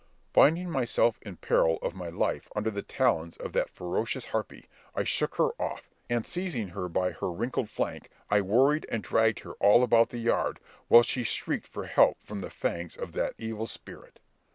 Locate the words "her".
5.35-5.49, 6.69-6.89, 7.11-7.31, 9.41-9.53